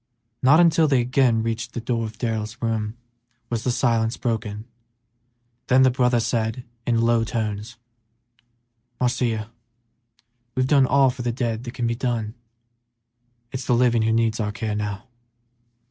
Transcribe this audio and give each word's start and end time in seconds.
Not 0.41 0.59
until 0.59 0.87
they 0.87 0.99
again 0.99 1.43
reached 1.43 1.73
the 1.75 1.79
door 1.79 2.05
of 2.05 2.17
Darrell's 2.17 2.57
room 2.59 2.97
was 3.51 3.63
the 3.63 3.69
silence 3.69 4.17
broken; 4.17 4.65
then 5.67 5.83
the 5.83 5.91
brother 5.91 6.19
said, 6.19 6.63
in 6.87 7.01
low 7.01 7.23
tones, 7.23 7.77
"Marcia, 8.99 9.51
we've 10.55 10.65
done 10.65 10.87
all 10.87 11.11
for 11.11 11.21
the 11.21 11.31
dead 11.31 11.65
that 11.65 11.75
can 11.75 11.85
be 11.85 11.93
done; 11.93 12.33
it's 13.51 13.65
the 13.67 13.75
living 13.75 14.01
who 14.01 14.11
needs 14.11 14.39
our 14.39 14.51
care 14.51 14.73
now." 14.73 15.03